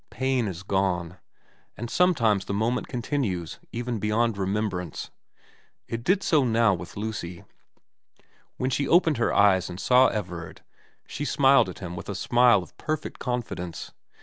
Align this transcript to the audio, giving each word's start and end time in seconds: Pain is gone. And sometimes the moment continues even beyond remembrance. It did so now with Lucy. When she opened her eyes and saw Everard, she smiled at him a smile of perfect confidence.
Pain 0.09 0.47
is 0.47 0.63
gone. 0.63 1.19
And 1.77 1.87
sometimes 1.87 2.45
the 2.45 2.55
moment 2.55 2.87
continues 2.87 3.59
even 3.71 3.99
beyond 3.99 4.35
remembrance. 4.35 5.11
It 5.87 6.03
did 6.03 6.23
so 6.23 6.43
now 6.43 6.73
with 6.73 6.97
Lucy. 6.97 7.43
When 8.57 8.71
she 8.71 8.87
opened 8.87 9.17
her 9.17 9.31
eyes 9.31 9.69
and 9.69 9.79
saw 9.79 10.07
Everard, 10.07 10.63
she 11.05 11.23
smiled 11.23 11.69
at 11.69 11.77
him 11.85 11.99
a 11.99 12.15
smile 12.15 12.63
of 12.63 12.75
perfect 12.79 13.19
confidence. 13.19 13.91